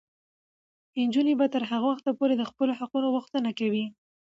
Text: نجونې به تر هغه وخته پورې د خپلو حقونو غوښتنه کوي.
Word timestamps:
نجونې 1.05 1.33
به 1.39 1.45
تر 1.53 1.63
هغه 1.71 1.87
وخته 1.89 2.11
پورې 2.19 2.33
د 2.37 2.43
خپلو 2.49 2.71
حقونو 2.79 3.07
غوښتنه 3.15 3.49
کوي. 3.59 3.85